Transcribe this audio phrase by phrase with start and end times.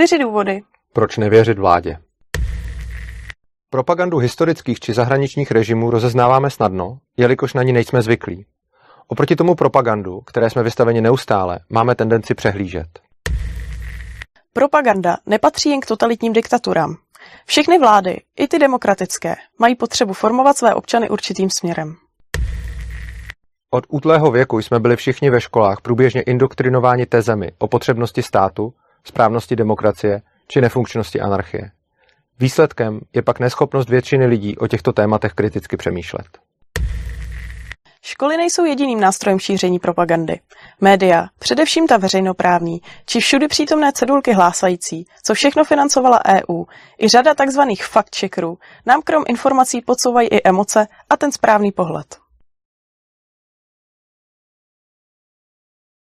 [0.00, 0.60] Čtyři důvody.
[0.92, 1.96] Proč nevěřit vládě?
[3.70, 8.46] Propagandu historických či zahraničních režimů rozeznáváme snadno, jelikož na ní nejsme zvyklí.
[9.08, 12.86] Oproti tomu propagandu, které jsme vystaveni neustále, máme tendenci přehlížet.
[14.52, 16.96] Propaganda nepatří jen k totalitním diktaturám.
[17.46, 21.96] Všechny vlády, i ty demokratické, mají potřebu formovat své občany určitým směrem.
[23.70, 28.72] Od útlého věku jsme byli všichni ve školách průběžně indoktrinováni tezemi o potřebnosti státu,
[29.04, 31.70] správnosti demokracie či nefunkčnosti anarchie.
[32.38, 36.26] Výsledkem je pak neschopnost většiny lidí o těchto tématech kriticky přemýšlet.
[38.02, 40.40] Školy nejsou jediným nástrojem šíření propagandy.
[40.80, 46.64] Média, především ta veřejnoprávní, či všudy přítomné cedulky hlásající, co všechno financovala EU,
[47.02, 47.60] i řada tzv.
[47.82, 52.16] fact-checkerů, nám krom informací podsouvají i emoce a ten správný pohled.